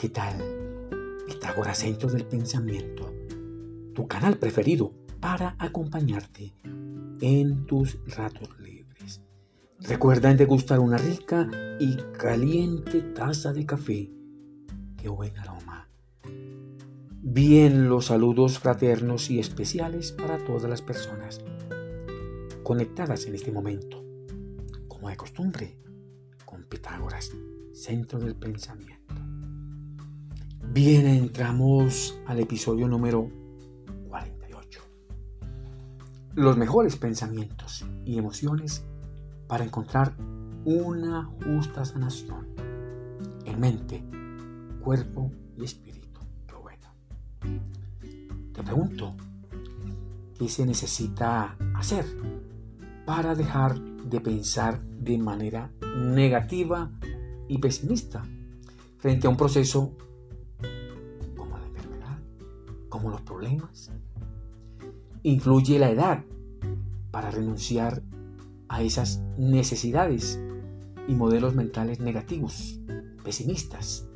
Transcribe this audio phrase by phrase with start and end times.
[0.00, 0.88] ¿qué tal?
[1.26, 3.12] Pitágoras Centro del Pensamiento,
[3.94, 6.54] tu canal preferido para acompañarte
[7.20, 9.20] en tus ratos libres.
[9.78, 14.10] Recuerda degustar una rica y caliente taza de café.
[14.96, 15.86] ¡Qué buen aroma!
[17.20, 21.42] Bien los saludos fraternos y especiales para todas las personas
[22.62, 24.02] conectadas en este momento,
[24.88, 25.76] como de costumbre,
[26.46, 27.32] con Pitágoras,
[27.74, 28.99] centro del pensamiento.
[30.72, 33.28] Bien, entramos al episodio número
[34.08, 34.80] 48.
[36.36, 38.84] Los mejores pensamientos y emociones
[39.48, 40.14] para encontrar
[40.64, 42.46] una justa sanación
[43.46, 44.04] en mente,
[44.80, 46.20] cuerpo y espíritu.
[46.46, 46.86] Qué bueno.
[48.52, 49.16] Te pregunto,
[50.38, 52.04] ¿qué se necesita hacer
[53.04, 56.92] para dejar de pensar de manera negativa
[57.48, 58.22] y pesimista
[58.98, 59.96] frente a un proceso
[63.70, 63.90] problemas.
[65.22, 66.24] Influye la edad
[67.10, 68.02] para renunciar
[68.68, 70.40] a esas necesidades
[71.08, 72.80] y modelos mentales negativos,
[73.24, 74.08] pesimistas,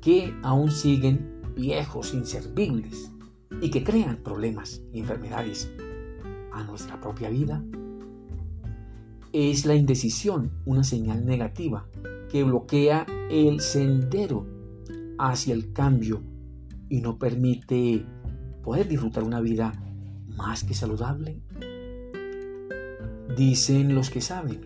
[0.00, 3.12] que aún siguen viejos, inservibles
[3.60, 5.70] y que crean problemas y enfermedades
[6.52, 7.62] a nuestra propia vida.
[9.32, 11.86] Es la indecisión una señal negativa
[12.30, 14.46] que bloquea el sendero
[15.18, 16.22] hacia el cambio
[16.88, 18.04] y no permite
[18.62, 19.72] poder disfrutar una vida
[20.28, 21.42] más que saludable?
[23.36, 24.60] Dicen los que saben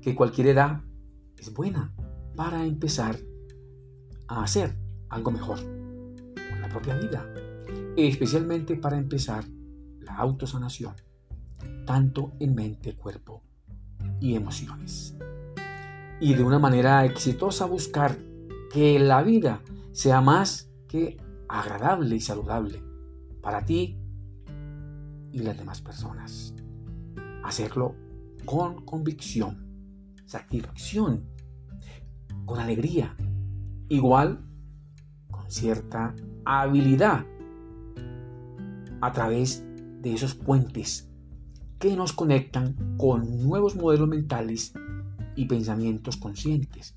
[0.00, 0.80] que cualquier edad
[1.36, 1.92] es buena
[2.36, 3.18] para empezar
[4.28, 4.76] a hacer
[5.08, 7.26] algo mejor con la propia vida,
[7.96, 9.44] especialmente para empezar
[10.00, 10.94] la autosanación,
[11.86, 13.42] tanto en mente, cuerpo
[14.20, 15.16] y emociones.
[16.20, 18.16] Y de una manera exitosa buscar
[18.72, 19.62] que la vida
[19.92, 21.16] sea más que
[21.48, 22.82] agradable y saludable
[23.42, 23.96] para ti
[25.32, 26.54] y las demás personas.
[27.42, 27.94] Hacerlo
[28.44, 29.66] con convicción,
[30.26, 31.24] satisfacción,
[32.44, 33.16] con alegría,
[33.88, 34.44] igual
[35.30, 36.14] con cierta
[36.44, 37.24] habilidad
[39.00, 39.64] a través
[40.02, 41.08] de esos puentes
[41.78, 44.72] que nos conectan con nuevos modelos mentales
[45.36, 46.96] y pensamientos conscientes,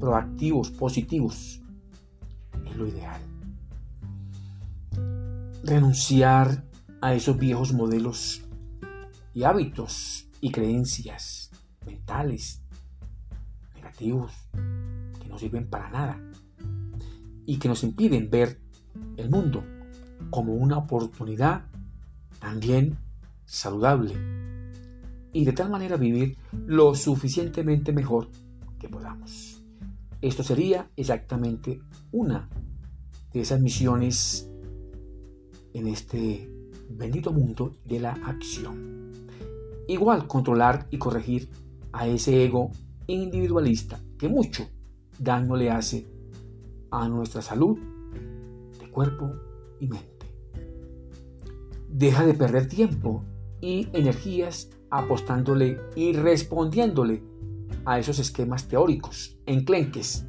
[0.00, 1.60] proactivos, positivos.
[2.64, 3.31] Es lo ideal
[5.64, 6.64] renunciar
[7.00, 8.42] a esos viejos modelos
[9.34, 11.50] y hábitos y creencias
[11.86, 12.62] mentales
[13.74, 14.32] negativos
[15.20, 16.20] que no sirven para nada
[17.46, 18.60] y que nos impiden ver
[19.16, 19.64] el mundo
[20.30, 21.64] como una oportunidad
[22.40, 22.98] también
[23.44, 24.14] saludable
[25.32, 26.36] y de tal manera vivir
[26.66, 28.28] lo suficientemente mejor
[28.78, 29.62] que podamos.
[30.20, 31.80] Esto sería exactamente
[32.12, 32.48] una
[33.32, 34.51] de esas misiones
[35.74, 36.48] en este
[36.90, 39.26] bendito mundo de la acción.
[39.88, 41.48] Igual controlar y corregir
[41.92, 42.70] a ese ego
[43.06, 44.68] individualista que mucho
[45.18, 46.06] daño le hace
[46.90, 47.78] a nuestra salud
[48.78, 49.32] de cuerpo
[49.80, 50.08] y mente.
[51.88, 53.24] Deja de perder tiempo
[53.60, 57.22] y energías apostándole y respondiéndole
[57.84, 60.26] a esos esquemas teóricos enclenques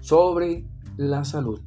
[0.00, 1.60] sobre la salud.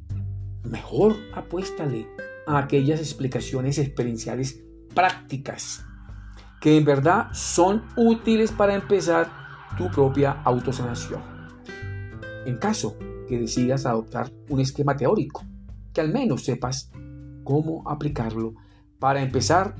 [0.64, 2.06] Mejor apuéstale
[2.46, 4.62] a aquellas explicaciones experienciales
[4.94, 5.84] prácticas
[6.60, 9.30] que en verdad son útiles para empezar
[9.78, 11.22] tu propia autosanación.
[12.44, 12.96] En caso
[13.28, 15.42] que decidas adoptar un esquema teórico,
[15.92, 16.90] que al menos sepas
[17.44, 18.54] cómo aplicarlo
[18.98, 19.74] para empezar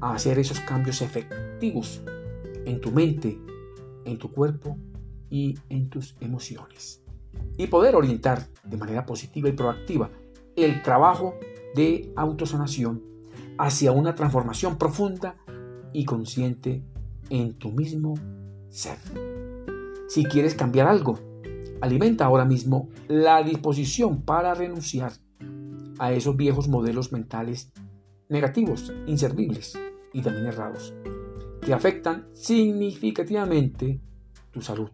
[0.00, 2.02] a hacer esos cambios efectivos
[2.64, 3.38] en tu mente,
[4.04, 4.76] en tu cuerpo
[5.30, 7.02] y en tus emociones.
[7.56, 10.10] Y poder orientar de manera positiva y proactiva
[10.56, 11.38] el trabajo
[11.76, 13.02] de autosanación
[13.58, 15.36] hacia una transformación profunda
[15.92, 16.82] y consciente
[17.30, 18.14] en tu mismo
[18.68, 18.98] ser.
[20.08, 21.18] Si quieres cambiar algo,
[21.80, 25.12] alimenta ahora mismo la disposición para renunciar
[25.98, 27.72] a esos viejos modelos mentales
[28.28, 29.78] negativos, inservibles
[30.12, 30.94] y también errados,
[31.60, 34.00] que afectan significativamente
[34.50, 34.90] tu salud.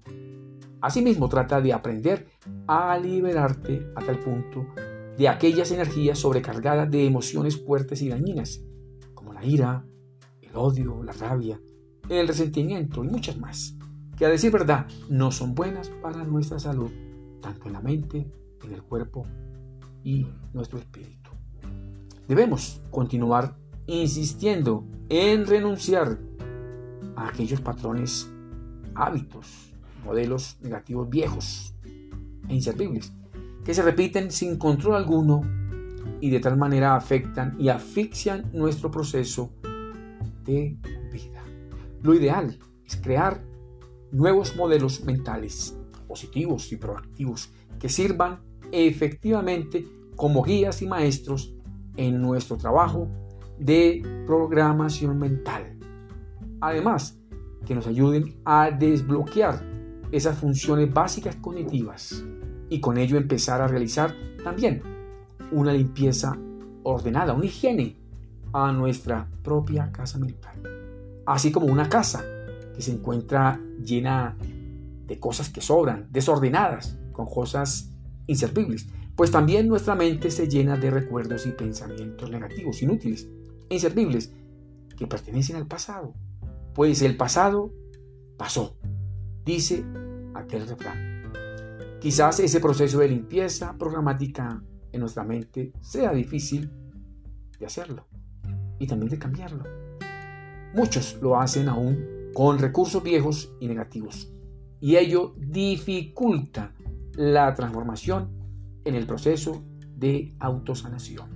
[0.81, 2.27] Asimismo, trata de aprender
[2.67, 4.67] a liberarte a tal punto
[5.23, 8.61] de aquellas energías sobrecargadas de emociones fuertes y dañinas,
[9.15, 9.87] como la ira,
[10.41, 11.61] el odio, la rabia,
[12.09, 13.77] el resentimiento y muchas más,
[14.19, 16.91] que a decir verdad no son buenas para nuestra salud,
[17.41, 18.27] tanto en la mente,
[18.65, 19.25] en el cuerpo
[20.03, 21.31] y nuestro espíritu.
[22.27, 26.19] Debemos continuar insistiendo en renunciar
[27.15, 28.29] a aquellos patrones,
[28.97, 29.73] hábitos,
[30.05, 31.77] modelos negativos viejos
[32.49, 33.13] e inservibles
[33.65, 35.43] que se repiten sin control alguno
[36.21, 39.53] y de tal manera afectan y asfixian nuestro proceso
[40.45, 40.77] de
[41.13, 41.43] vida.
[42.03, 43.43] Lo ideal es crear
[44.11, 45.77] nuevos modelos mentales
[46.07, 49.87] positivos y proactivos que sirvan efectivamente
[50.17, 51.55] como guías y maestros
[51.97, 53.09] en nuestro trabajo
[53.59, 55.79] de programación mental.
[56.61, 57.19] Además,
[57.67, 59.65] que nos ayuden a desbloquear
[60.11, 62.25] esas funciones básicas cognitivas
[62.73, 64.83] y con ello empezar a realizar también
[65.51, 66.39] una limpieza
[66.85, 67.99] ordenada, una higiene
[68.55, 70.63] a nuestra propia casa mental.
[71.27, 72.25] Así como una casa
[72.75, 74.39] que se encuentra llena
[75.07, 77.93] de cosas que sobran, desordenadas, con cosas
[78.27, 83.29] inservibles, pues también nuestra mente se llena de recuerdos y pensamientos negativos, inútiles,
[83.69, 84.33] inservibles,
[84.97, 86.15] que pertenecen al pasado.
[86.75, 87.71] Pues el pasado
[88.39, 88.79] pasó,
[89.45, 89.85] dice
[90.35, 91.12] aquel refrán.
[92.03, 94.61] Quizás ese proceso de limpieza programática
[94.91, 96.69] en nuestra mente sea difícil
[97.61, 98.09] de hacerlo
[98.81, 99.63] y también de cambiarlo.
[100.75, 102.05] Muchos lo hacen aún
[102.35, 104.33] con recursos viejos y negativos
[104.81, 106.75] y ello dificulta
[107.15, 108.31] la transformación
[108.85, 109.63] en el proceso
[109.95, 111.29] de autosanación.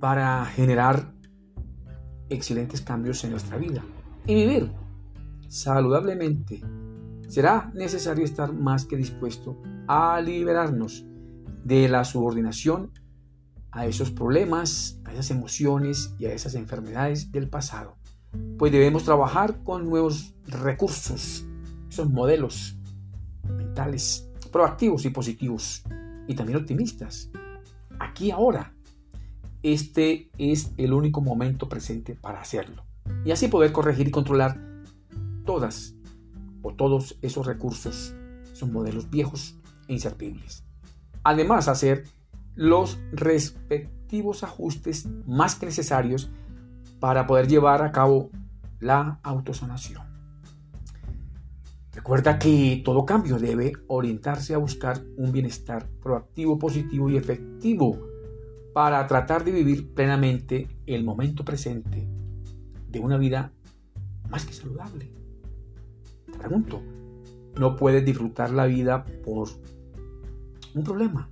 [0.00, 1.12] Para generar
[2.30, 3.84] excelentes cambios en nuestra vida
[4.26, 4.72] y vivir
[5.48, 6.62] saludablemente,
[7.28, 11.04] será necesario estar más que dispuesto a liberarnos
[11.64, 12.90] de la subordinación
[13.70, 17.96] a esos problemas, a esas emociones y a esas enfermedades del pasado
[18.58, 21.44] pues debemos trabajar con nuevos recursos,
[21.88, 22.76] esos modelos
[23.56, 25.82] mentales proactivos y positivos
[26.26, 27.30] y también optimistas.
[27.98, 28.74] Aquí ahora,
[29.62, 32.84] este es el único momento presente para hacerlo
[33.24, 34.60] y así poder corregir y controlar
[35.44, 35.94] todas
[36.64, 38.14] o todos esos recursos,
[38.50, 39.56] esos modelos viejos
[39.86, 40.64] e inservibles.
[41.22, 42.04] Además, hacer
[42.56, 46.30] los respectivos ajustes más que necesarios
[46.98, 48.30] para poder llevar a cabo
[48.80, 50.02] la autosanación.
[51.92, 57.98] Recuerda que todo cambio debe orientarse a buscar un bienestar proactivo, positivo y efectivo
[58.72, 62.08] para tratar de vivir plenamente el momento presente
[62.88, 63.52] de una vida
[64.28, 65.23] más que saludable.
[66.38, 66.82] Pregunto,
[67.58, 69.48] ¿no puedes disfrutar la vida por
[70.74, 71.30] un problema,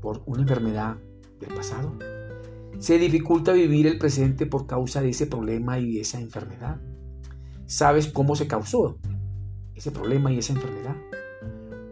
[0.00, 0.96] por una enfermedad
[1.40, 1.96] del pasado?
[2.78, 6.80] Se dificulta vivir el presente por causa de ese problema y de esa enfermedad.
[7.66, 8.98] ¿Sabes cómo se causó
[9.74, 10.96] ese problema y esa enfermedad?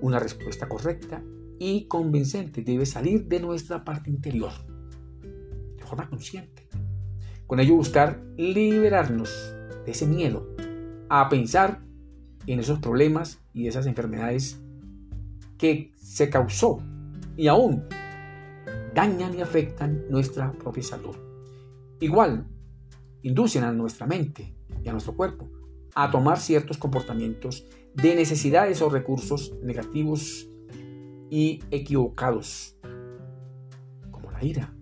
[0.00, 1.22] Una respuesta correcta
[1.58, 4.50] y convincente debe salir de nuestra parte interior,
[5.76, 6.68] de forma consciente.
[7.46, 10.48] Con ello buscar liberarnos de ese miedo
[11.08, 11.82] a pensar
[12.46, 14.60] en esos problemas y esas enfermedades
[15.58, 16.82] que se causó
[17.36, 17.84] y aún
[18.94, 21.16] dañan y afectan nuestra propia salud.
[22.00, 22.46] Igual,
[23.22, 25.48] inducen a nuestra mente y a nuestro cuerpo
[25.94, 30.48] a tomar ciertos comportamientos de necesidades o recursos negativos
[31.30, 32.76] y equivocados,
[34.10, 34.74] como la ira,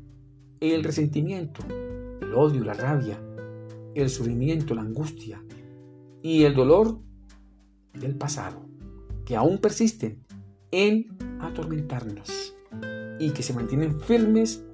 [0.61, 1.63] el resentimiento,
[2.21, 3.21] el odio, la rabia,
[3.95, 5.43] el sufrimiento, la angustia
[6.23, 6.99] y el dolor
[7.95, 8.63] del pasado,
[9.25, 10.25] que aún persisten
[10.71, 11.09] en
[11.41, 12.57] atormentarnos
[13.19, 14.65] y que se mantienen firmes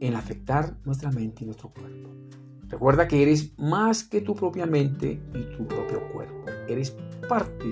[0.00, 2.10] en afectar nuestra mente y nuestro cuerpo.
[2.68, 6.46] Recuerda que eres más que tu propia mente y tu propio cuerpo.
[6.68, 6.96] Eres
[7.28, 7.66] parte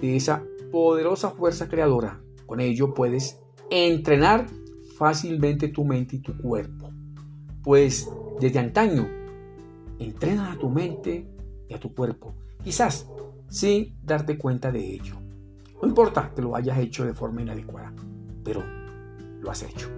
[0.00, 2.22] de esa poderosa fuerza creadora.
[2.46, 4.46] Con ello puedes entrenar
[4.96, 6.90] fácilmente tu mente y tu cuerpo.
[7.62, 8.08] Pues
[8.40, 9.08] desde antaño,
[9.98, 11.26] entrena a tu mente
[11.68, 12.34] y a tu cuerpo.
[12.62, 13.08] Quizás
[13.48, 15.16] sin darte cuenta de ello.
[15.80, 17.92] No importa que lo hayas hecho de forma inadecuada,
[18.44, 18.62] pero
[19.40, 19.88] lo has hecho.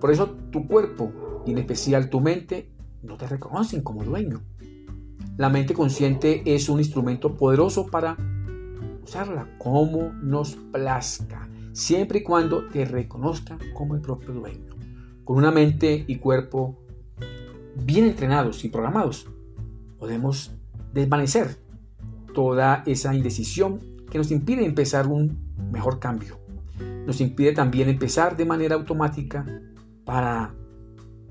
[0.00, 2.70] Por eso tu cuerpo y en especial tu mente
[3.02, 4.42] no te reconocen como dueño.
[5.36, 8.16] La mente consciente es un instrumento poderoso para
[9.02, 14.74] usarla como nos plazca, siempre y cuando te reconozca como el propio dueño.
[15.24, 16.78] Con una mente y cuerpo
[17.84, 19.26] bien entrenados y programados,
[19.98, 20.52] podemos
[20.92, 21.67] desvanecer
[22.38, 26.38] toda esa indecisión que nos impide empezar un mejor cambio
[27.04, 29.44] nos impide también empezar de manera automática
[30.04, 30.54] para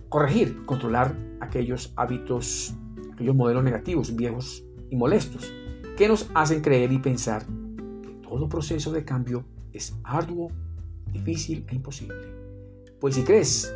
[0.10, 2.76] corregir, controlar aquellos hábitos,
[3.14, 5.50] aquellos modelos negativos, viejos y molestos,
[5.96, 10.50] que nos hacen creer y pensar que todo proceso de cambio es arduo,
[11.14, 12.18] difícil e imposible.
[13.00, 13.74] Pues si crees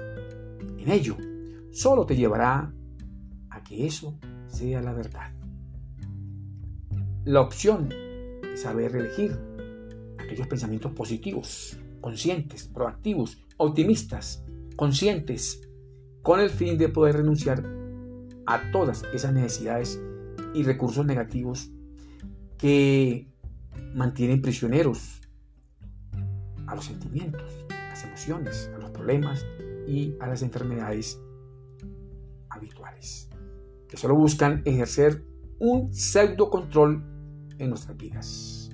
[0.80, 1.16] en ello,
[1.72, 2.74] solo te llevará
[3.50, 5.41] a que eso sea la verdad.
[7.24, 9.38] La opción de saber elegir
[10.18, 14.44] aquellos pensamientos positivos, conscientes, proactivos, optimistas,
[14.76, 15.70] conscientes,
[16.24, 17.64] con el fin de poder renunciar
[18.48, 20.02] a todas esas necesidades
[20.56, 21.70] y recursos negativos
[22.58, 23.28] que
[23.94, 25.22] mantienen prisioneros
[26.66, 29.46] a los sentimientos, a las emociones, a los problemas
[29.88, 31.22] y a las enfermedades
[32.50, 33.30] habituales,
[33.88, 35.24] que solo buscan ejercer
[35.60, 37.11] un pseudo control
[37.62, 38.70] en nuestras vidas.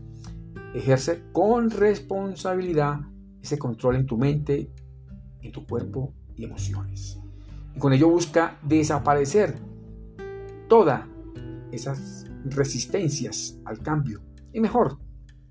[0.74, 3.02] Ejerce con responsabilidad
[3.42, 4.72] ese control en tu mente,
[5.42, 7.20] en tu cuerpo y emociones.
[7.76, 9.56] Y con ello busca desaparecer
[10.70, 11.06] todas
[11.72, 14.22] esas resistencias al cambio
[14.54, 14.98] y mejor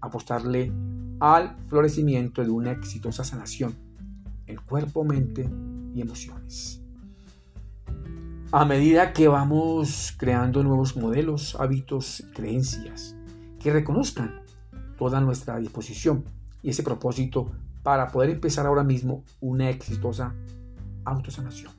[0.01, 0.73] apostarle
[1.21, 3.75] al florecimiento de una exitosa sanación
[4.47, 5.49] en cuerpo, mente
[5.95, 6.83] y emociones.
[8.53, 13.16] A medida que vamos creando nuevos modelos, hábitos, creencias
[13.67, 14.43] que reconozcan
[14.97, 16.25] toda nuestra disposición
[16.63, 17.51] y ese propósito
[17.83, 20.37] para poder empezar ahora mismo una exitosa
[21.05, 21.73] autosanación.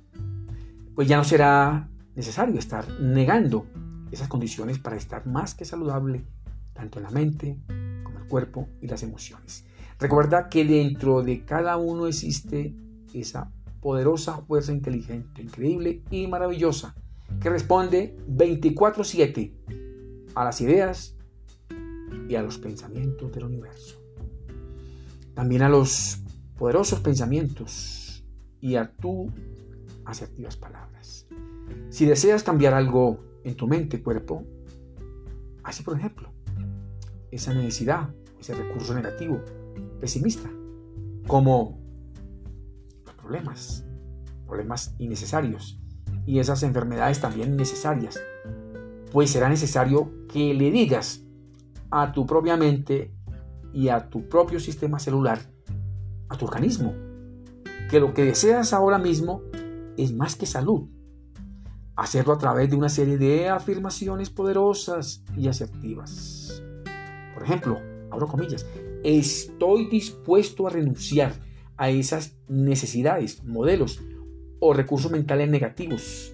[0.93, 3.67] Pues ya no será necesario estar negando
[4.11, 6.25] esas condiciones para estar más que saludable,
[6.73, 7.57] tanto en la mente
[8.03, 9.63] como el cuerpo y las emociones.
[9.97, 12.75] Recuerda que dentro de cada uno existe
[13.13, 16.95] esa poderosa fuerza inteligente, increíble y maravillosa,
[17.39, 19.53] que responde 24/7
[20.35, 21.16] a las ideas
[22.27, 24.01] y a los pensamientos del universo.
[25.33, 26.19] También a los
[26.57, 28.23] poderosos pensamientos
[28.59, 29.31] y a tus
[30.05, 31.27] asertivas palabras.
[31.89, 34.43] Si deseas cambiar algo en tu mente, cuerpo,
[35.63, 36.31] así por ejemplo,
[37.31, 38.09] esa necesidad,
[38.39, 39.41] ese recurso negativo,
[39.99, 40.49] pesimista,
[41.27, 41.79] como
[43.05, 43.85] los problemas,
[44.45, 45.79] problemas innecesarios
[46.25, 48.19] y esas enfermedades también necesarias,
[49.11, 51.26] pues será necesario que le digas
[51.91, 53.13] a tu propia mente
[53.73, 55.39] y a tu propio sistema celular,
[56.29, 56.93] a tu organismo,
[57.89, 59.41] que lo que deseas ahora mismo
[59.97, 60.89] es más que salud.
[61.95, 66.61] Hacerlo a través de una serie de afirmaciones poderosas y asertivas.
[67.33, 67.79] Por ejemplo,
[68.11, 68.65] abro comillas,
[69.03, 71.33] estoy dispuesto a renunciar
[71.77, 74.01] a esas necesidades, modelos
[74.59, 76.33] o recursos mentales negativos,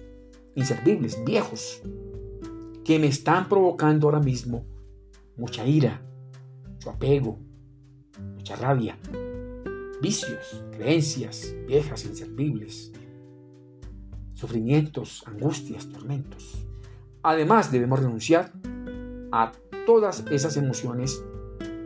[0.54, 1.82] inservibles, viejos,
[2.84, 4.64] que me están provocando ahora mismo
[5.36, 6.00] mucha ira,
[6.68, 7.38] mucho apego,
[8.36, 8.98] mucha rabia,
[10.00, 12.92] vicios, creencias viejas, inservibles,
[14.34, 16.66] sufrimientos, angustias, tormentos.
[17.22, 18.52] Además debemos renunciar
[19.32, 19.52] a
[19.86, 21.24] todas esas emociones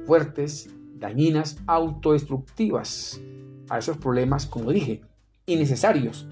[0.05, 3.21] fuertes, dañinas, autodestructivas,
[3.69, 5.03] a esos problemas, como dije,
[5.47, 6.27] innecesarios,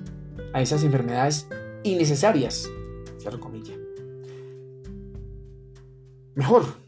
[0.53, 1.49] a esas enfermedades
[1.85, 2.69] innecesarias.
[6.35, 6.86] Mejor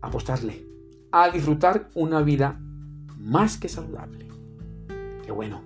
[0.00, 0.66] apostarle
[1.12, 2.60] a disfrutar una vida
[3.18, 4.26] más que saludable.
[5.24, 5.62] Qué bueno.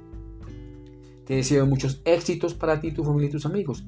[1.27, 3.85] Te deseo muchos éxitos para ti, tu familia y tus amigos.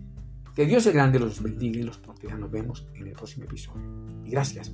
[0.55, 2.37] Que Dios el grande los bendiga y los proteja.
[2.39, 3.83] Nos vemos en el próximo episodio.
[4.25, 4.73] Y gracias